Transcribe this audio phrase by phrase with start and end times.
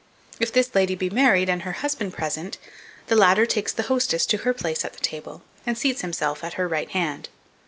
[0.39, 2.57] If this lady be married and her husband present,
[3.05, 6.67] the latter takes the hostess to her place at table, and seats himself at her
[6.67, 7.29] right hand.